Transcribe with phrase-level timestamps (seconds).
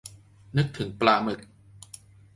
[0.57, 1.39] นึกถึงปลาหมึก